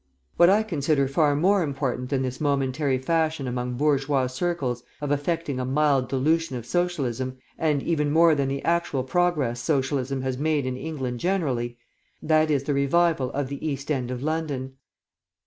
[0.35, 5.59] What I consider far more important than this momentary fashion among bourgeois circles of affecting
[5.59, 10.65] a mild dilution of Socialism, and even more than the actual progress Socialism has made
[10.65, 11.77] in England generally,
[12.19, 14.73] that is the revival of the East End of London.